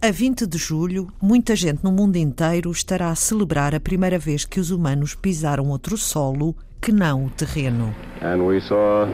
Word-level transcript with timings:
A 0.00 0.12
20 0.12 0.46
de 0.46 0.56
julho, 0.56 1.08
muita 1.20 1.56
gente 1.56 1.82
no 1.82 1.90
mundo 1.90 2.14
inteiro 2.14 2.70
estará 2.70 3.10
a 3.10 3.16
celebrar 3.16 3.74
a 3.74 3.80
primeira 3.80 4.16
vez 4.16 4.44
que 4.44 4.60
os 4.60 4.70
humanos 4.70 5.16
pisaram 5.16 5.70
outro 5.70 5.96
solo 5.98 6.54
que 6.80 6.92
não 6.92 7.24
o 7.24 7.30
terreno. 7.30 7.92
And 8.22 8.44
we 8.44 8.60
saw 8.60 9.08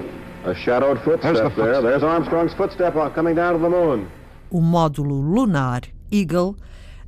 a 0.44 0.54
shadowed 0.54 1.00
footstep 1.02 1.54
there. 1.54 1.80
There's 1.80 2.02
Armstrong's 2.02 2.52
footstep 2.52 2.92
coming 3.14 3.34
down 3.34 3.54
to 3.54 3.60
the 3.60 3.70
moon. 3.70 4.08
O 4.50 4.60
módulo 4.60 5.22
lunar 5.22 5.80
Eagle 6.12 6.54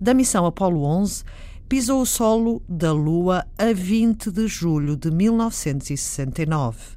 da 0.01 0.15
missão 0.15 0.47
Apollo 0.47 0.83
11 0.83 1.25
pisou 1.69 2.01
o 2.01 2.07
solo 2.07 2.63
da 2.67 2.93
Lua 2.93 3.45
a 3.59 3.75
20 3.75 4.31
de 4.31 4.49
julho 4.49 4.97
de 4.97 5.11
1969. 5.11 6.97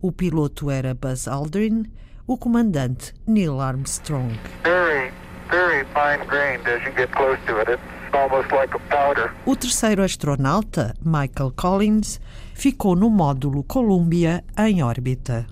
O 0.00 0.12
piloto 0.12 0.70
era 0.70 0.94
Buzz 0.94 1.26
Aldrin, 1.26 1.82
o 2.28 2.38
comandante 2.38 3.12
Neil 3.26 3.60
Armstrong. 3.60 4.38
Very, 4.62 5.10
very 5.52 5.84
fine 5.92 6.26
grained 6.26 6.66
as 6.66 6.82
you 6.86 6.92
get 6.96 7.12
close 7.12 7.38
to 7.46 7.60
it. 7.60 7.68
It's 7.68 7.82
almost 8.14 8.50
like 8.50 8.74
a 8.74 8.80
powder. 8.88 9.30
O 9.44 9.54
terceiro 9.54 10.02
astronauta, 10.02 10.94
Michael 11.04 11.52
Collins, 11.54 12.18
ficou 12.54 12.96
no 12.96 13.10
módulo 13.10 13.62
Columbia 13.62 14.42
em 14.58 14.82
órbita. 14.82 15.46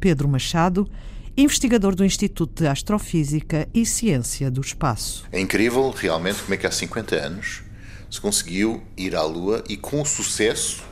Pedro 0.00 0.28
Machado, 0.28 0.88
investigador 1.36 1.94
do 1.94 2.04
Instituto 2.04 2.62
de 2.62 2.68
Astrofísica 2.68 3.68
e 3.74 3.84
Ciência 3.84 4.50
do 4.50 4.62
Espaço. 4.62 5.26
É 5.30 5.38
incrível 5.38 5.90
realmente 5.90 6.40
como 6.40 6.54
é 6.54 6.56
que 6.56 6.66
há 6.66 6.70
50 6.70 7.14
anos 7.16 7.62
se 8.10 8.20
conseguiu 8.20 8.82
ir 8.96 9.14
à 9.14 9.22
Lua 9.22 9.62
e 9.68 9.76
com 9.76 10.00
o 10.00 10.06
sucesso 10.06 10.82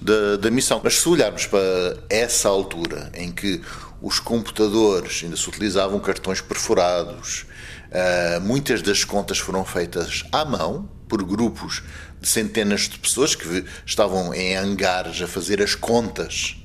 da, 0.00 0.36
da 0.36 0.50
missão. 0.50 0.82
Mas 0.84 1.00
se 1.00 1.08
olharmos 1.08 1.46
para 1.46 1.96
essa 2.10 2.48
altura 2.48 3.10
em 3.14 3.32
que 3.32 3.62
os 4.02 4.20
computadores 4.20 5.22
ainda 5.24 5.36
se 5.36 5.48
utilizavam 5.48 5.98
cartões 5.98 6.40
perfurados, 6.42 7.46
uh, 7.90 8.40
muitas 8.40 8.82
das 8.82 9.04
contas 9.04 9.38
foram 9.38 9.64
feitas 9.64 10.24
à 10.32 10.44
mão 10.44 10.88
por 11.08 11.22
grupos 11.22 11.82
de 12.20 12.28
centenas 12.28 12.82
de 12.82 12.98
pessoas 12.98 13.34
que 13.34 13.64
estavam 13.84 14.34
em 14.34 14.56
hangares 14.56 15.20
a 15.22 15.26
fazer 15.26 15.62
as 15.62 15.74
contas 15.74 16.56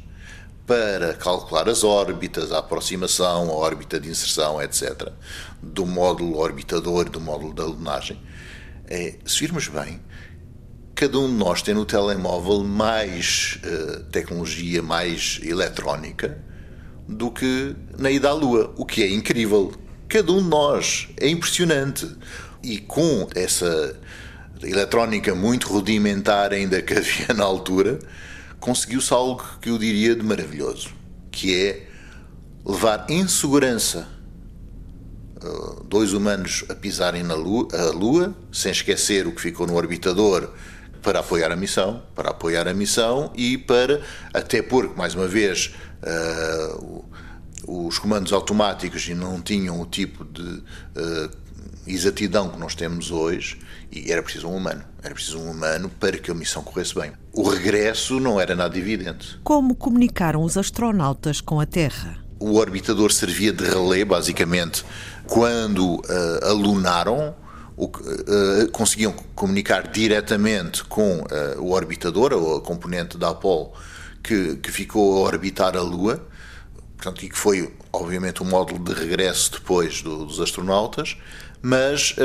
para 0.66 1.14
calcular 1.16 1.68
as 1.68 1.84
órbitas, 1.84 2.52
a 2.52 2.60
aproximação, 2.60 3.50
a 3.50 3.54
órbita 3.54 4.00
de 4.00 4.10
inserção, 4.10 4.62
etc., 4.62 5.10
do 5.62 5.86
módulo 5.86 6.38
orbitador, 6.38 7.10
do 7.10 7.20
módulo 7.20 7.54
da 7.54 7.66
lunagem 7.66 8.18
é, 8.92 9.16
se 9.26 9.40
virmos 9.40 9.70
bem, 9.70 10.02
cada 10.94 11.18
um 11.18 11.26
de 11.26 11.34
nós 11.36 11.62
tem 11.62 11.74
no 11.74 11.86
telemóvel 11.86 12.62
mais 12.62 13.58
uh, 13.64 14.04
tecnologia, 14.12 14.84
mais 14.84 15.40
eletrónica 15.42 16.38
do 17.08 17.32
que 17.32 17.74
na 17.98 18.12
ida 18.12 18.28
à 18.28 18.34
Lua, 18.34 18.74
o 18.76 18.86
que 18.86 19.02
é 19.02 19.10
incrível. 19.10 19.74
Cada 20.12 20.30
um 20.34 20.44
de 20.44 20.50
nós. 20.50 21.08
É 21.16 21.30
impressionante. 21.30 22.06
E 22.62 22.80
com 22.80 23.30
essa 23.34 23.96
eletrónica 24.62 25.34
muito 25.34 25.70
rudimentar 25.70 26.52
ainda 26.52 26.82
que 26.82 26.94
havia 26.94 27.34
na 27.34 27.46
altura, 27.46 27.98
conseguiu-se 28.60 29.14
algo 29.14 29.42
que 29.62 29.70
eu 29.70 29.78
diria 29.78 30.14
de 30.14 30.22
maravilhoso, 30.22 30.90
que 31.32 31.56
é 31.56 31.88
levar 32.66 33.06
em 33.08 33.26
segurança 33.26 34.06
eh, 35.42 35.76
dois 35.86 36.12
humanos 36.12 36.66
a 36.68 36.76
pisarem 36.76 37.24
na 37.24 37.34
lua, 37.34 37.70
a 37.72 37.86
Lua, 37.92 38.36
sem 38.52 38.74
esquecer 38.74 39.26
o 39.26 39.32
que 39.32 39.42
ficou 39.42 39.66
no 39.66 39.76
orbitador 39.76 40.52
para 41.02 41.22
apoiar 41.22 41.54
a 41.54 41.56
missão, 41.56 42.04
para 42.14 42.32
apoiar 42.32 42.68
a 42.68 42.74
missão 42.74 43.32
e 43.34 43.58
para, 43.58 44.02
até 44.34 44.62
porque, 44.62 44.94
mais 44.98 45.16
uma 45.16 45.28
vez, 45.28 45.74
uh, 46.04 47.06
os 47.68 48.00
comandos 48.00 48.34
automáticos 48.34 49.08
não 49.10 49.42
tinham 49.42 49.80
o 49.80 49.86
tipo 49.86 50.26
de 50.26 50.42
uh, 50.42 51.30
exatidão 51.86 52.50
que 52.50 52.60
nós 52.60 52.76
temos 52.76 53.12
hoje 53.12 53.60
e 53.92 54.12
era 54.12 54.22
preciso 54.22 54.48
um 54.48 54.56
humano. 54.56 54.84
Era 55.04 55.14
preciso 55.14 55.40
um 55.40 55.52
humano 55.52 55.90
para 56.00 56.18
que 56.18 56.32
a 56.32 56.34
missão 56.34 56.64
corresse 56.64 56.96
bem. 56.96 57.12
O 57.34 57.48
regresso 57.50 58.20
não 58.20 58.40
era 58.40 58.56
nada 58.56 58.78
evidente. 58.78 59.40
Como 59.44 59.76
comunicaram 59.76 60.44
os 60.44 60.58
astronautas 60.58 61.42
com 61.42 61.60
a 61.60 61.66
Terra? 61.66 62.18
O 62.40 62.56
orbitador 62.56 63.12
servia 63.12 63.54
de 63.54 63.64
relé, 63.64 64.04
basicamente, 64.04 64.84
quando 65.28 65.96
uh, 65.96 66.02
alunaram, 66.50 67.36
o, 67.78 67.86
uh, 67.86 68.72
conseguiam 68.72 69.14
comunicar 69.36 69.88
diretamente 69.88 70.84
com 70.84 71.20
uh, 71.20 71.26
o 71.60 71.72
orbitador, 71.72 72.34
ou 72.34 72.58
a 72.58 72.62
componente 72.62 73.18
da 73.18 73.30
Apollo, 73.30 73.72
que, 74.24 74.56
que 74.56 74.72
ficou 74.72 75.18
a 75.18 75.28
orbitar 75.28 75.78
a 75.78 75.82
Lua, 75.82 76.26
portanto, 77.02 77.24
e 77.24 77.30
que 77.30 77.38
foi, 77.38 77.74
obviamente, 77.92 78.42
o 78.42 78.46
um 78.46 78.50
módulo 78.50 78.84
de 78.84 78.94
regresso 78.94 79.52
depois 79.54 80.02
do, 80.02 80.26
dos 80.26 80.40
astronautas, 80.40 81.18
mas 81.62 82.16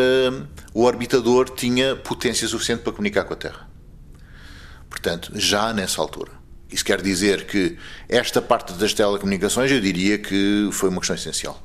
o 0.73 0.85
orbitador 0.85 1.51
tinha 1.51 1.97
potência 1.97 2.47
suficiente 2.49 2.83
para 2.83 2.93
comunicar 2.93 3.25
com 3.25 3.35
a 3.35 3.37
Terra. 3.37 3.69
Portanto, 4.89 5.33
já 5.35 5.73
nessa 5.73 6.01
altura. 6.01 6.33
Isso 6.71 6.85
quer 6.85 7.03
dizer 7.03 7.47
que 7.47 7.77
esta 8.09 8.41
parte 8.41 8.73
das 8.75 8.93
telecomunicações, 8.93 9.71
eu 9.71 9.81
diria 9.81 10.19
que 10.19 10.69
foi 10.73 10.89
uma 10.89 11.01
questão 11.01 11.17
essencial 11.17 11.63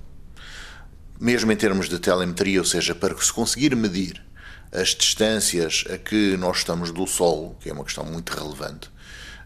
mesmo 1.21 1.51
em 1.51 1.55
termos 1.55 1.87
de 1.87 1.99
telemetria, 1.99 2.57
ou 2.57 2.65
seja, 2.65 2.95
para 2.95 3.15
se 3.15 3.31
conseguir 3.31 3.75
medir 3.75 4.19
as 4.71 4.95
distâncias 4.95 5.83
a 5.93 5.95
que 5.95 6.35
nós 6.37 6.57
estamos 6.57 6.91
do 6.91 7.05
Sol, 7.05 7.55
que 7.61 7.69
é 7.69 7.73
uma 7.73 7.83
questão 7.83 8.03
muito 8.03 8.31
relevante, 8.31 8.89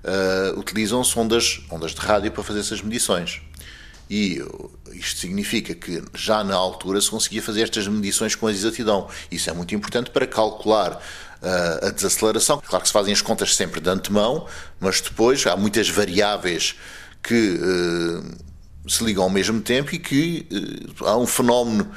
uh, 0.06 0.60
utilizam 0.60 1.04
sondas, 1.04 1.62
ondas 1.70 1.92
de 1.92 2.00
rádio 2.00 2.32
para 2.32 2.44
fazer 2.44 2.60
essas 2.60 2.82
medições. 2.82 3.42
E 4.10 4.40
isto 4.94 5.20
significa 5.20 5.74
que 5.74 6.04
já 6.14 6.44
na 6.44 6.56
altura 6.56 7.02
se 7.02 7.10
conseguia 7.10 7.42
fazer 7.42 7.64
estas 7.64 7.88
medições 7.88 8.36
com 8.36 8.50
exatidão. 8.50 9.08
Isso 9.32 9.50
é 9.50 9.54
muito 9.54 9.74
importante 9.74 10.12
para 10.12 10.28
calcular 10.28 10.94
uh, 10.94 11.88
a 11.88 11.90
desaceleração. 11.90 12.62
Claro 12.66 12.82
que 12.82 12.88
se 12.88 12.94
fazem 12.94 13.14
as 13.14 13.22
contas 13.22 13.56
sempre 13.56 13.82
de 13.82 13.90
antemão, 13.90 14.48
mas 14.80 15.02
depois 15.02 15.46
há 15.48 15.58
muitas 15.58 15.90
variáveis 15.90 16.76
que 17.22 17.60
uh, 17.60 18.90
se 18.90 19.04
ligam 19.04 19.24
ao 19.24 19.30
mesmo 19.30 19.60
tempo 19.62 19.96
e 19.96 20.00
que 20.00 20.48
uh, 21.02 21.08
há 21.08 21.18
um 21.18 21.26
fenómeno 21.26 21.92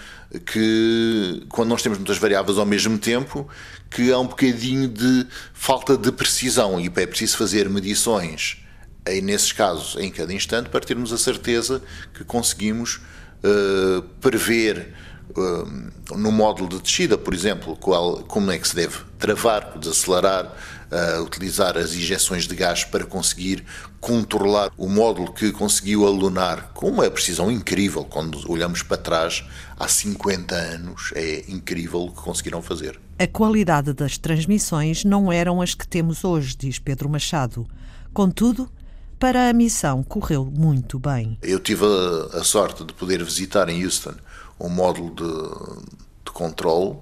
que, 0.45 1.45
quando 1.49 1.71
nós 1.71 1.83
temos 1.83 1.99
muitas 1.99 2.19
variáveis 2.19 2.59
ao 2.59 2.67
mesmo 2.67 2.99
tempo, 2.99 3.49
que 3.91 4.13
há 4.13 4.19
um 4.19 4.27
bocadinho 4.27 4.89
de 4.89 5.27
falta 5.55 5.97
de 5.97 6.13
precisão. 6.13 6.79
E 6.79 6.87
é 6.87 7.07
preciso 7.07 7.37
fazer 7.37 7.69
medições, 7.69 8.59
em, 9.07 9.23
nesses 9.23 9.53
casos, 9.53 9.97
em 10.01 10.11
cada 10.11 10.33
instante, 10.33 10.69
para 10.69 10.81
termos 10.81 11.13
a 11.13 11.19
certeza 11.19 11.83
que 12.13 12.25
conseguimos 12.25 13.01
uh, 13.43 14.03
prever 14.21 14.95
uh, 15.31 16.17
no 16.17 16.31
módulo 16.31 16.69
de 16.69 16.81
descida, 16.81 17.17
por 17.17 17.33
exemplo, 17.33 17.77
qual, 17.77 18.19
como 18.25 18.51
é 18.51 18.59
que 18.59 18.69
se 18.69 18.77
deve 18.77 18.99
travar, 19.19 19.79
desacelerar, 19.79 20.55
uh, 20.91 21.23
utilizar 21.23 21.77
as 21.77 21.95
injeções 21.95 22.47
de 22.47 22.55
gás 22.55 22.85
para 22.85 23.05
conseguir 23.05 23.65
controlar 24.01 24.71
o 24.77 24.89
módulo 24.89 25.33
que 25.33 25.53
conseguiu 25.53 26.07
alunar 26.07 26.71
com 26.75 26.89
uma 26.89 27.11
precisão 27.11 27.51
incrível. 27.51 28.05
Quando 28.05 28.51
olhamos 28.51 28.83
para 28.83 28.97
trás, 28.97 29.45
há 29.79 29.89
50 29.89 30.55
anos, 30.55 31.13
é 31.15 31.45
incrível 31.49 32.03
o 32.03 32.11
que 32.13 32.21
conseguiram 32.21 32.63
fazer. 32.63 32.99
A 33.19 33.27
qualidade 33.27 33.93
das 33.93 34.17
transmissões 34.17 35.05
não 35.05 35.33
eram 35.33 35.61
as 35.61 35.75
que 35.75 35.87
temos 35.87 36.25
hoje, 36.25 36.57
diz 36.57 36.79
Pedro 36.79 37.09
Machado. 37.09 37.67
Contudo, 38.13 38.71
para 39.19 39.49
a 39.49 39.53
missão 39.53 40.03
correu 40.05 40.45
muito 40.45 40.99
bem. 40.99 41.37
Eu 41.43 41.59
tive 41.59 41.85
a, 41.85 42.39
a 42.39 42.45
sorte 42.45 42.85
de 42.85 42.93
poder 42.93 43.23
visitar 43.25 43.69
em 43.69 43.85
Houston 43.85 44.15
um 44.61 44.69
módulo 44.69 45.15
de, 45.15 46.25
de 46.25 46.33
controle 46.33 46.99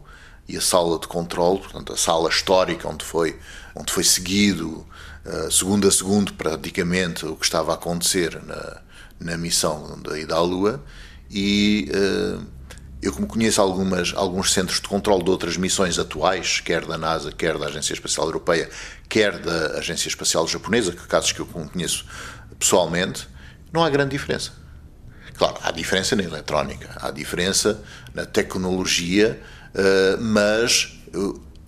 e 0.48 0.56
a 0.56 0.60
sala 0.60 0.98
de 0.98 1.06
controle, 1.06 1.58
portanto 1.58 1.92
a 1.92 1.96
sala 1.96 2.28
histórica 2.28 2.88
onde 2.88 3.04
foi 3.04 3.38
onde 3.74 3.92
foi 3.92 4.04
seguido 4.04 4.86
uh, 5.24 5.50
segundo 5.50 5.86
a 5.86 5.90
segundo 5.90 6.32
praticamente 6.34 7.26
o 7.26 7.36
que 7.36 7.44
estava 7.44 7.72
a 7.72 7.74
acontecer 7.74 8.40
na, 8.44 8.80
na 9.18 9.36
missão 9.36 10.00
da 10.00 10.18
ida 10.18 10.34
à 10.34 10.40
Lua 10.40 10.82
e 11.30 11.90
uh, 11.90 12.56
eu 13.02 13.12
como 13.12 13.26
conheço 13.26 13.60
algumas, 13.60 14.12
alguns 14.16 14.52
centros 14.52 14.80
de 14.80 14.88
controle 14.88 15.22
de 15.22 15.30
outras 15.30 15.56
missões 15.56 15.98
atuais, 15.98 16.60
quer 16.60 16.84
da 16.84 16.96
NASA, 16.96 17.30
quer 17.30 17.58
da 17.58 17.66
Agência 17.66 17.92
Espacial 17.92 18.26
Europeia, 18.26 18.68
quer 19.08 19.38
da 19.38 19.78
Agência 19.78 20.08
Espacial 20.08 20.46
Japonesa, 20.48 20.92
que 20.92 21.06
casos 21.06 21.30
que 21.30 21.40
eu 21.40 21.46
conheço 21.46 22.04
pessoalmente, 22.58 23.28
não 23.72 23.84
há 23.84 23.90
grande 23.90 24.10
diferença. 24.10 24.52
Claro, 25.36 25.58
há 25.62 25.70
diferença 25.70 26.16
na 26.16 26.22
eletrónica, 26.22 26.96
há 26.96 27.10
diferença 27.10 27.82
na 28.14 28.24
tecnologia, 28.24 29.40
mas 30.20 30.92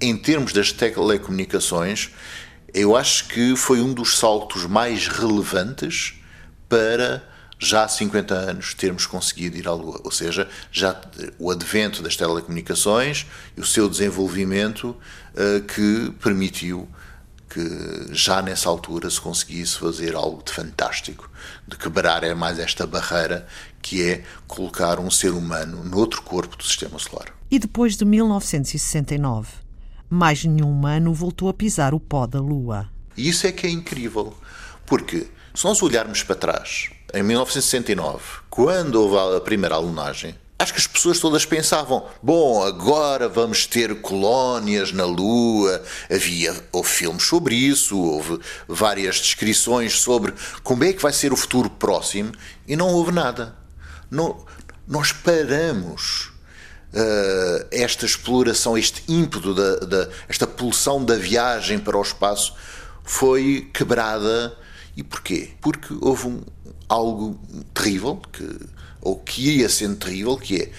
em 0.00 0.16
termos 0.16 0.52
das 0.52 0.72
telecomunicações, 0.72 2.10
eu 2.72 2.96
acho 2.96 3.26
que 3.28 3.56
foi 3.56 3.80
um 3.80 3.92
dos 3.92 4.18
saltos 4.18 4.66
mais 4.66 5.08
relevantes 5.08 6.14
para 6.68 7.26
já 7.58 7.84
há 7.84 7.88
50 7.88 8.34
anos 8.34 8.74
termos 8.74 9.04
conseguido 9.04 9.56
ir 9.56 9.66
à 9.66 9.72
Lua. 9.72 10.00
Ou 10.04 10.12
seja, 10.12 10.48
já 10.70 10.98
o 11.38 11.50
advento 11.50 12.02
das 12.02 12.16
telecomunicações 12.16 13.26
e 13.56 13.60
o 13.60 13.66
seu 13.66 13.88
desenvolvimento 13.88 14.96
uh, 15.34 15.60
que 15.62 16.12
permitiu 16.22 16.88
que 17.48 18.08
já 18.12 18.42
nessa 18.42 18.68
altura 18.68 19.10
se 19.10 19.20
conseguisse 19.20 19.78
fazer 19.78 20.14
algo 20.14 20.42
de 20.44 20.52
fantástico, 20.52 21.28
de 21.66 21.76
quebrar 21.76 22.22
é 22.22 22.34
mais 22.34 22.58
esta 22.58 22.86
barreira 22.86 23.46
que 23.88 24.02
é 24.02 24.22
colocar 24.46 25.00
um 25.00 25.10
ser 25.10 25.30
humano 25.30 25.82
noutro 25.82 26.20
corpo 26.20 26.58
do 26.58 26.62
sistema 26.62 26.98
solar. 26.98 27.34
E 27.50 27.58
depois 27.58 27.96
de 27.96 28.04
1969, 28.04 29.48
mais 30.10 30.44
nenhum 30.44 30.70
humano 30.70 31.14
voltou 31.14 31.48
a 31.48 31.54
pisar 31.54 31.94
o 31.94 32.00
pó 32.00 32.26
da 32.26 32.38
Lua. 32.38 32.90
E 33.16 33.26
isso 33.26 33.46
é 33.46 33.52
que 33.52 33.66
é 33.66 33.70
incrível, 33.70 34.34
porque 34.84 35.26
se 35.54 35.64
nós 35.64 35.82
olharmos 35.82 36.22
para 36.22 36.36
trás, 36.36 36.90
em 37.14 37.22
1969, 37.22 38.22
quando 38.50 38.96
houve 38.96 39.36
a 39.36 39.40
primeira 39.40 39.76
alunagem, 39.76 40.34
acho 40.58 40.74
que 40.74 40.80
as 40.80 40.86
pessoas 40.86 41.18
todas 41.18 41.46
pensavam: 41.46 42.04
bom, 42.22 42.62
agora 42.62 43.26
vamos 43.26 43.66
ter 43.66 44.02
colónias 44.02 44.92
na 44.92 45.06
Lua. 45.06 45.82
Havia 46.14 46.54
houve 46.70 46.90
filmes 46.90 47.22
sobre 47.22 47.54
isso, 47.54 47.98
houve 47.98 48.38
várias 48.68 49.16
descrições 49.16 49.98
sobre 49.98 50.34
como 50.62 50.84
é 50.84 50.92
que 50.92 51.00
vai 51.00 51.12
ser 51.14 51.32
o 51.32 51.36
futuro 51.36 51.70
próximo 51.70 52.32
e 52.66 52.76
não 52.76 52.88
houve 52.88 53.12
nada. 53.12 53.56
Nós 54.10 55.12
paramos 55.12 56.32
uh, 56.92 57.66
esta 57.70 58.06
exploração, 58.06 58.76
este 58.76 59.02
ímpeto, 59.08 59.54
da, 59.54 59.76
da, 59.76 60.08
esta 60.28 60.46
pulsão 60.46 61.04
da 61.04 61.16
viagem 61.16 61.78
para 61.78 61.96
o 61.96 62.02
espaço 62.02 62.54
foi 63.04 63.70
quebrada. 63.72 64.56
E 64.96 65.02
porquê? 65.02 65.50
Porque 65.60 65.94
houve 66.00 66.26
um, 66.26 66.42
algo 66.88 67.38
terrível, 67.72 68.20
que, 68.32 68.58
ou 69.00 69.16
que 69.16 69.58
ia 69.58 69.68
sendo 69.68 69.96
terrível, 69.96 70.36
que 70.36 70.62
é 70.62 70.70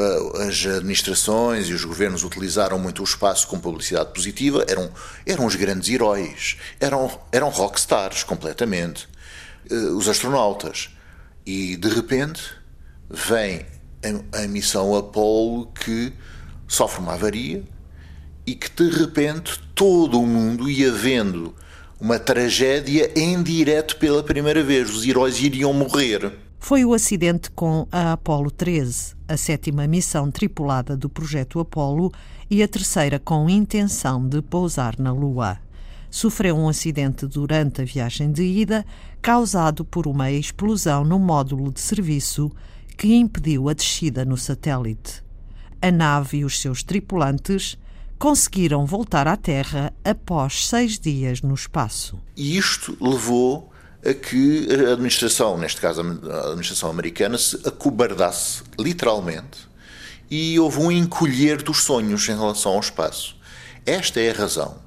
uh, 0.00 0.42
as 0.42 0.64
administrações 0.64 1.68
e 1.68 1.74
os 1.74 1.84
governos 1.84 2.24
utilizaram 2.24 2.78
muito 2.78 3.02
o 3.02 3.04
espaço 3.04 3.46
com 3.46 3.58
publicidade 3.58 4.12
positiva, 4.12 4.64
eram, 4.68 4.90
eram 5.26 5.44
os 5.44 5.56
grandes 5.56 5.88
heróis, 5.90 6.56
eram, 6.80 7.20
eram 7.30 7.50
rockstars 7.50 8.22
completamente, 8.22 9.08
uh, 9.70 9.96
os 9.96 10.08
astronautas. 10.08 10.90
E 11.44 11.76
de 11.76 11.88
repente 11.88 12.55
vem 13.10 13.64
a, 14.32 14.42
a 14.42 14.48
missão 14.48 14.94
Apollo 14.94 15.66
que 15.66 16.12
sofre 16.66 17.00
uma 17.00 17.14
avaria 17.14 17.62
e 18.46 18.54
que 18.54 18.70
de 18.70 18.96
repente 18.96 19.60
todo 19.74 20.20
o 20.20 20.26
mundo 20.26 20.70
ia 20.70 20.92
vendo 20.92 21.54
uma 22.00 22.18
tragédia 22.18 23.10
em 23.16 23.42
direto 23.42 23.96
pela 23.96 24.22
primeira 24.22 24.62
vez. 24.62 24.90
Os 24.90 25.06
heróis 25.06 25.40
iriam 25.40 25.72
morrer. 25.72 26.32
Foi 26.58 26.84
o 26.84 26.92
acidente 26.92 27.50
com 27.50 27.86
a 27.92 28.12
Apollo 28.12 28.50
13, 28.50 29.14
a 29.28 29.36
sétima 29.36 29.86
missão 29.86 30.30
tripulada 30.30 30.96
do 30.96 31.08
projeto 31.08 31.60
Apollo 31.60 32.12
e 32.50 32.62
a 32.62 32.68
terceira 32.68 33.18
com 33.18 33.48
intenção 33.48 34.26
de 34.26 34.42
pousar 34.42 34.98
na 34.98 35.12
Lua. 35.12 35.58
Sofreu 36.10 36.56
um 36.56 36.68
acidente 36.68 37.26
durante 37.26 37.82
a 37.82 37.84
viagem 37.84 38.32
de 38.32 38.42
ida, 38.42 38.84
causado 39.20 39.84
por 39.84 40.06
uma 40.06 40.30
explosão 40.30 41.04
no 41.04 41.18
módulo 41.18 41.72
de 41.72 41.80
serviço 41.80 42.50
que 42.96 43.14
impediu 43.14 43.68
a 43.68 43.74
descida 43.74 44.24
no 44.24 44.36
satélite. 44.36 45.22
A 45.80 45.90
nave 45.90 46.38
e 46.38 46.44
os 46.44 46.60
seus 46.60 46.82
tripulantes 46.82 47.76
conseguiram 48.18 48.86
voltar 48.86 49.28
à 49.28 49.36
Terra 49.36 49.92
após 50.04 50.66
seis 50.66 50.98
dias 50.98 51.42
no 51.42 51.54
espaço. 51.54 52.18
E 52.36 52.56
isto 52.56 52.96
levou 53.00 53.70
a 54.04 54.14
que 54.14 54.68
a 54.70 54.92
administração, 54.92 55.58
neste 55.58 55.80
caso 55.80 56.00
a 56.00 56.46
administração 56.46 56.90
americana, 56.90 57.36
se 57.36 57.56
acobardasse 57.68 58.62
literalmente 58.78 59.68
e 60.30 60.58
houve 60.58 60.78
um 60.78 60.90
encolher 60.90 61.62
dos 61.62 61.82
sonhos 61.82 62.28
em 62.28 62.36
relação 62.36 62.72
ao 62.72 62.80
espaço. 62.80 63.36
Esta 63.84 64.20
é 64.20 64.30
a 64.30 64.34
razão, 64.34 64.78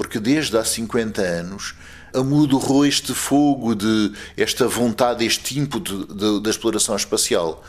porque 0.00 0.18
desde 0.18 0.56
há 0.56 0.64
50 0.64 1.20
anos 1.20 1.74
amudorrou 2.14 2.86
este 2.86 3.12
fogo 3.12 3.74
de 3.74 4.14
esta 4.34 4.66
vontade, 4.66 5.26
este 5.26 5.58
ímpeto 5.58 6.40
da 6.40 6.48
exploração 6.48 6.96
espacial. 6.96 7.62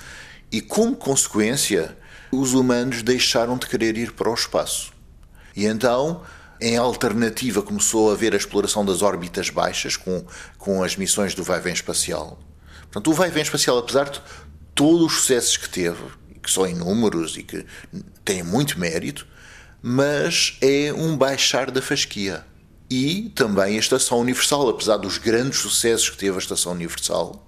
E 0.50 0.62
como 0.62 0.96
consequência, 0.96 1.94
os 2.32 2.54
humanos 2.54 3.04
deixaram 3.04 3.58
de 3.58 3.68
querer 3.68 3.98
ir 3.98 4.14
para 4.14 4.32
o 4.32 4.34
espaço. 4.34 4.94
E 5.54 5.66
então, 5.66 6.22
em 6.62 6.78
alternativa, 6.78 7.62
começou 7.62 8.10
a 8.10 8.14
haver 8.14 8.34
a 8.34 8.38
exploração 8.38 8.86
das 8.86 9.02
órbitas 9.02 9.50
baixas 9.50 9.98
com, 9.98 10.26
com 10.58 10.82
as 10.82 10.96
missões 10.96 11.36
do 11.36 11.44
vai-vem 11.44 11.74
espacial. 11.74 12.40
Portanto, 12.84 13.12
o 13.12 13.14
vai-vem 13.14 13.44
espacial, 13.44 13.78
apesar 13.78 14.10
de 14.10 14.22
todos 14.74 15.08
os 15.08 15.14
sucessos 15.16 15.58
que 15.58 15.68
teve, 15.68 16.02
que 16.42 16.50
são 16.50 16.66
inúmeros 16.66 17.36
e 17.36 17.44
que 17.44 17.66
têm 18.24 18.42
muito 18.42 18.80
mérito, 18.80 19.28
mas 19.82 20.58
é 20.62 20.94
um 20.94 21.18
baixar 21.18 21.72
da 21.72 21.82
fasquia. 21.82 22.46
E 22.90 23.32
também 23.36 23.78
a 23.78 23.80
Estação 23.80 24.20
Universal, 24.20 24.70
apesar 24.70 24.98
dos 24.98 25.18
grandes 25.18 25.60
sucessos 25.60 26.10
que 26.10 26.18
teve 26.18 26.36
a 26.36 26.40
Estação 26.40 26.74
Universal, 26.74 27.48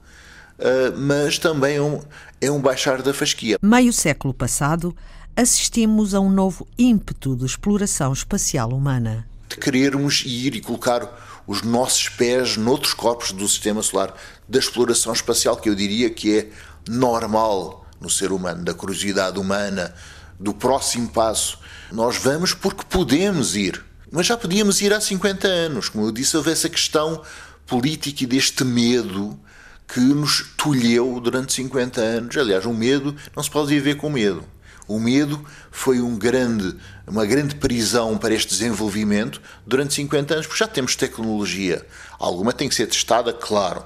uh, 0.58 0.98
mas 0.98 1.38
também 1.38 1.76
é 1.78 1.82
um, 1.82 2.02
é 2.42 2.50
um 2.50 2.62
baixar 2.62 3.02
da 3.02 3.14
fasquia. 3.14 3.58
Meio 3.62 3.92
século 3.92 4.34
passado, 4.34 4.96
assistimos 5.36 6.14
a 6.14 6.20
um 6.20 6.30
novo 6.30 6.68
ímpeto 6.78 7.36
de 7.36 7.46
exploração 7.46 8.14
espacial 8.14 8.70
humana. 8.70 9.28
De 9.50 9.58
querermos 9.58 10.24
ir 10.26 10.56
e 10.56 10.62
colocar 10.62 11.44
os 11.46 11.62
nossos 11.62 12.08
pés 12.10 12.56
noutros 12.56 12.94
corpos 12.94 13.32
do 13.32 13.48
sistema 13.48 13.84
solar, 13.84 14.16
da 14.48 14.60
exploração 14.60 15.12
espacial, 15.12 15.58
que 15.58 15.70
eu 15.70 15.76
diria 15.76 16.10
que 16.10 16.38
é 16.38 16.50
normal 16.88 17.86
no 18.00 18.10
ser 18.10 18.32
humano, 18.32 18.64
da 18.64 18.74
curiosidade 18.74 19.40
humana, 19.40 19.94
do 20.40 20.54
próximo 20.54 21.10
passo. 21.10 21.60
Nós 21.92 22.18
vamos 22.18 22.54
porque 22.54 22.84
podemos 22.90 23.56
ir, 23.56 23.84
mas 24.12 24.26
já 24.26 24.38
podíamos 24.38 24.82
ir 24.82 24.94
há 24.94 25.00
50 25.00 25.48
anos. 25.48 25.90
Como 25.90 26.06
eu 26.06 26.12
disse, 26.12 26.36
houve 26.36 26.52
essa 26.52 26.70
questão 26.70 27.22
política 27.66 28.24
e 28.24 28.28
deste 28.28 28.64
medo 28.64 29.40
que 29.88 30.00
nos 30.00 30.54
tolheu 30.58 31.20
durante 31.20 31.54
50 31.54 32.02
anos. 32.02 32.38
Aliás, 32.38 32.66
o 32.66 32.74
medo 32.74 33.16
não 33.36 33.44
se 33.44 33.50
pode 33.50 33.70
viver 33.70 33.96
com 33.96 34.10
medo. 34.10 34.44
O 34.88 35.00
medo 35.00 35.46
foi 35.72 36.02
um 36.02 36.18
grande, 36.18 36.76
uma 37.08 37.26
grande 37.26 37.56
prisão 37.56 38.18
para 38.18 38.34
este 38.34 38.50
desenvolvimento 38.50 39.42
durante 39.66 39.94
50 39.94 40.34
anos, 40.34 40.48
porque 40.48 40.60
já 40.60 40.68
temos 40.68 40.96
tecnologia. 40.96 41.86
Alguma 42.20 42.52
tem 42.52 42.68
que 42.68 42.76
ser 42.76 42.88
testada, 42.88 43.32
claro, 43.32 43.86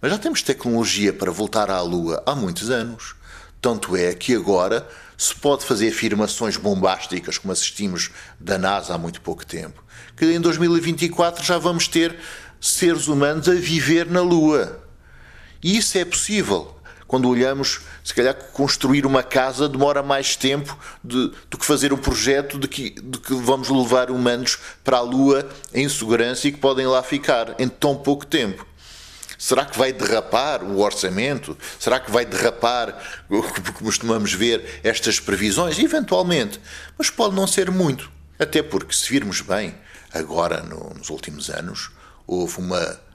mas 0.00 0.10
já 0.12 0.18
temos 0.18 0.42
tecnologia 0.42 1.12
para 1.12 1.30
voltar 1.30 1.70
à 1.70 1.80
Lua 1.80 2.22
há 2.26 2.34
muitos 2.34 2.70
anos. 2.70 3.14
Tanto 3.60 3.96
é 3.96 4.14
que 4.14 4.34
agora 4.34 4.86
se 5.16 5.34
pode 5.34 5.64
fazer 5.64 5.88
afirmações 5.88 6.56
bombásticas, 6.56 7.38
como 7.38 7.52
assistimos 7.52 8.10
da 8.38 8.58
NASA 8.58 8.94
há 8.94 8.98
muito 8.98 9.20
pouco 9.20 9.44
tempo, 9.46 9.82
que 10.16 10.26
em 10.26 10.40
2024 10.40 11.44
já 11.44 11.58
vamos 11.58 11.88
ter 11.88 12.16
seres 12.60 13.08
humanos 13.08 13.48
a 13.48 13.54
viver 13.54 14.06
na 14.06 14.20
Lua. 14.20 14.82
E 15.62 15.76
isso 15.76 15.96
é 15.96 16.04
possível 16.04 16.76
quando 17.06 17.28
olhamos, 17.28 17.82
se 18.02 18.12
calhar 18.12 18.34
construir 18.52 19.06
uma 19.06 19.22
casa 19.22 19.68
demora 19.68 20.02
mais 20.02 20.34
tempo 20.34 20.76
de, 21.04 21.30
do 21.48 21.56
que 21.56 21.64
fazer 21.64 21.92
um 21.92 21.96
projeto 21.96 22.58
de 22.58 22.66
que, 22.66 22.90
de 22.90 23.18
que 23.18 23.34
vamos 23.34 23.68
levar 23.68 24.10
humanos 24.10 24.58
para 24.82 24.98
a 24.98 25.02
Lua 25.02 25.48
em 25.72 25.88
segurança 25.88 26.48
e 26.48 26.52
que 26.52 26.58
podem 26.58 26.86
lá 26.86 27.02
ficar 27.02 27.54
em 27.60 27.68
tão 27.68 27.94
pouco 27.94 28.26
tempo. 28.26 28.66
Será 29.38 29.64
que 29.64 29.78
vai 29.78 29.92
derrapar 29.92 30.62
o 30.62 30.80
orçamento? 30.80 31.56
Será 31.78 32.00
que 32.00 32.10
vai 32.10 32.24
derrapar, 32.24 33.24
como 33.28 33.72
costumamos 33.74 34.32
ver, 34.32 34.80
estas 34.82 35.20
previsões? 35.20 35.78
Eventualmente. 35.78 36.60
Mas 36.96 37.10
pode 37.10 37.34
não 37.34 37.46
ser 37.46 37.70
muito. 37.70 38.10
Até 38.38 38.62
porque, 38.62 38.94
se 38.94 39.10
virmos 39.10 39.40
bem, 39.40 39.74
agora, 40.12 40.62
no, 40.62 40.94
nos 40.94 41.10
últimos 41.10 41.50
anos, 41.50 41.90
houve 42.26 42.58
uma 42.58 43.06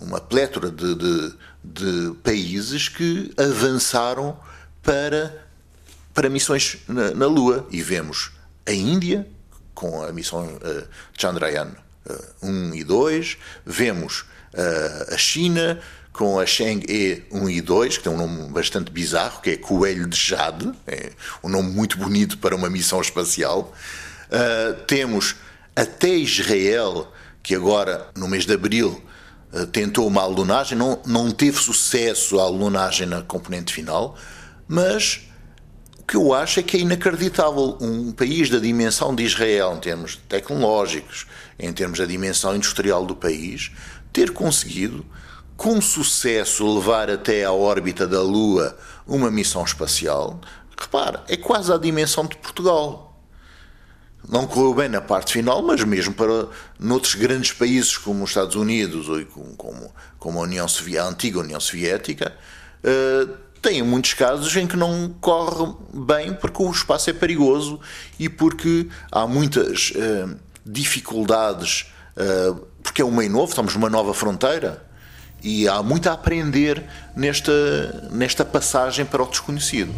uma 0.00 0.20
plétora 0.20 0.70
de, 0.70 0.94
de, 0.94 1.34
de 1.62 2.14
países 2.22 2.88
que 2.88 3.32
avançaram 3.36 4.38
para, 4.82 5.46
para 6.14 6.28
missões 6.30 6.78
na, 6.88 7.10
na, 7.10 7.26
Lua. 7.26 7.66
E 7.70 7.82
vemos 7.82 8.32
a 8.66 8.72
Índia, 8.72 9.28
com 9.74 10.02
a 10.02 10.10
missão 10.12 10.46
uh, 10.46 10.88
Chandrayaan 11.16 11.72
uh, 12.08 12.46
1 12.46 12.74
e 12.74 12.84
2, 12.84 13.38
vemos 13.66 14.24
a 15.12 15.16
China 15.16 15.78
com 16.12 16.38
a 16.38 16.44
Chang'e 16.44 17.24
1 17.30 17.48
e 17.48 17.60
2, 17.60 17.98
que 17.98 18.04
tem 18.04 18.12
um 18.12 18.16
nome 18.16 18.48
bastante 18.50 18.90
bizarro, 18.90 19.40
que 19.40 19.50
é 19.50 19.56
Coelho 19.56 20.08
de 20.08 20.16
Jade, 20.16 20.70
é 20.86 21.12
um 21.42 21.48
nome 21.48 21.70
muito 21.70 21.96
bonito 21.96 22.36
para 22.38 22.54
uma 22.54 22.68
missão 22.68 23.00
espacial. 23.00 23.72
Uh, 24.26 24.74
temos 24.86 25.36
até 25.74 26.08
Israel, 26.08 27.10
que 27.42 27.54
agora, 27.54 28.08
no 28.16 28.28
mês 28.28 28.44
de 28.44 28.52
abril, 28.52 29.02
eh, 29.52 29.66
tentou 29.66 30.06
uma 30.06 30.22
alunagem, 30.22 30.76
não, 30.76 31.00
não 31.06 31.30
teve 31.30 31.58
sucesso 31.58 32.38
a 32.38 32.42
alunagem 32.42 33.06
na 33.06 33.22
componente 33.22 33.72
final, 33.72 34.16
mas 34.68 35.22
que 36.10 36.16
eu 36.16 36.34
acho 36.34 36.58
é 36.58 36.62
que 36.64 36.76
é 36.76 36.80
inacreditável 36.80 37.78
um 37.80 38.10
país 38.10 38.50
da 38.50 38.58
dimensão 38.58 39.14
de 39.14 39.22
Israel, 39.22 39.74
em 39.76 39.78
termos 39.78 40.16
tecnológicos, 40.28 41.24
em 41.56 41.72
termos 41.72 42.00
da 42.00 42.04
dimensão 42.04 42.56
industrial 42.56 43.06
do 43.06 43.14
país, 43.14 43.70
ter 44.12 44.32
conseguido, 44.32 45.06
com 45.56 45.80
sucesso, 45.80 46.74
levar 46.74 47.08
até 47.08 47.44
à 47.44 47.52
órbita 47.52 48.08
da 48.08 48.20
Lua 48.20 48.76
uma 49.06 49.30
missão 49.30 49.62
espacial. 49.62 50.40
Repara, 50.76 51.22
é 51.28 51.36
quase 51.36 51.72
a 51.72 51.78
dimensão 51.78 52.26
de 52.26 52.36
Portugal 52.38 53.06
não 54.28 54.48
correu 54.48 54.74
bem 54.74 54.88
na 54.88 55.00
parte 55.00 55.34
final, 55.34 55.62
mas 55.62 55.84
mesmo 55.84 56.12
para 56.12 56.48
noutros 56.76 57.14
grandes 57.14 57.52
países 57.52 57.96
como 57.96 58.24
os 58.24 58.30
Estados 58.30 58.56
Unidos 58.56 59.08
ou 59.08 59.24
como, 59.56 59.94
como 60.18 60.40
a, 60.40 60.42
União 60.42 60.66
Soviética, 60.66 61.04
a 61.04 61.08
antiga 61.08 61.38
União 61.38 61.60
Soviética, 61.60 62.36
uh, 62.84 63.49
tem 63.60 63.82
muitos 63.82 64.14
casos 64.14 64.54
em 64.56 64.66
que 64.66 64.76
não 64.76 65.14
corre 65.20 65.74
bem 65.92 66.32
porque 66.32 66.62
o 66.62 66.70
espaço 66.70 67.10
é 67.10 67.12
perigoso 67.12 67.78
e 68.18 68.28
porque 68.28 68.88
há 69.12 69.26
muitas 69.26 69.90
uh, 69.90 70.34
dificuldades, 70.64 71.92
uh, 72.16 72.54
porque 72.82 73.02
é 73.02 73.04
um 73.04 73.10
meio 73.10 73.30
novo, 73.30 73.50
estamos 73.50 73.74
numa 73.74 73.90
nova 73.90 74.14
fronteira 74.14 74.82
e 75.42 75.68
há 75.68 75.82
muito 75.82 76.08
a 76.08 76.12
aprender 76.12 76.84
nesta, 77.14 78.08
nesta 78.10 78.44
passagem 78.44 79.04
para 79.04 79.22
o 79.22 79.26
desconhecido. 79.26 79.92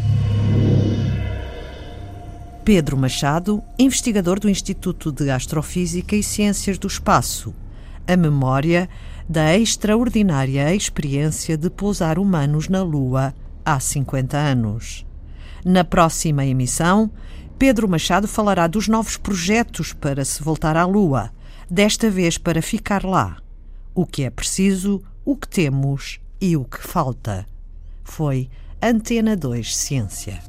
Pedro 2.64 2.96
Machado, 2.96 3.62
investigador 3.76 4.38
do 4.38 4.48
Instituto 4.48 5.10
de 5.10 5.30
Astrofísica 5.30 6.14
e 6.14 6.22
Ciências 6.22 6.78
do 6.78 6.86
Espaço. 6.86 7.52
A 8.06 8.16
memória 8.16 8.88
da 9.28 9.56
extraordinária 9.56 10.72
experiência 10.74 11.56
de 11.56 11.70
pousar 11.70 12.18
humanos 12.18 12.68
na 12.68 12.82
Lua 12.82 13.34
há 13.64 13.78
50 13.78 14.36
anos. 14.36 15.06
Na 15.64 15.84
próxima 15.84 16.44
emissão, 16.44 17.10
Pedro 17.58 17.88
Machado 17.88 18.26
falará 18.26 18.66
dos 18.66 18.88
novos 18.88 19.16
projetos 19.16 19.92
para 19.92 20.24
se 20.24 20.42
voltar 20.42 20.76
à 20.76 20.84
Lua, 20.84 21.30
desta 21.70 22.10
vez 22.10 22.36
para 22.36 22.60
ficar 22.60 23.04
lá. 23.04 23.36
O 23.94 24.04
que 24.04 24.24
é 24.24 24.30
preciso, 24.30 25.02
o 25.24 25.36
que 25.36 25.48
temos 25.48 26.18
e 26.40 26.56
o 26.56 26.64
que 26.64 26.78
falta. 26.78 27.46
Foi 28.02 28.50
Antena 28.82 29.36
2 29.36 29.76
Ciência. 29.76 30.42